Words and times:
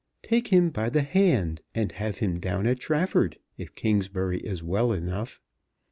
Take 0.23 0.47
him 0.47 0.71
by 0.71 0.89
the 0.89 1.03
hand, 1.03 1.61
and 1.75 1.91
have 1.91 2.17
him 2.17 2.39
down 2.39 2.65
at 2.65 2.79
Trafford 2.79 3.37
if 3.59 3.75
Kingsbury 3.75 4.39
is 4.39 4.63
well 4.63 4.93
enough. 4.93 5.39